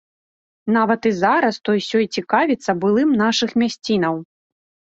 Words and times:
Нават 0.77 1.01
і 1.09 1.11
зараз 1.17 1.59
той-сёй 1.69 2.05
цікавіцца 2.21 2.71
былым 2.87 3.09
нашых 3.23 3.49
мясцінаў. 3.65 4.15